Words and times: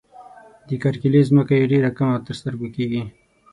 د 0.67 0.69
کرکيلې 0.83 1.21
ځمکه 1.29 1.53
یې 1.59 1.69
ډېره 1.71 1.89
کمه 1.97 2.17
تر 2.25 2.33
سترګو 2.39 2.67
کيږي. 2.75 3.01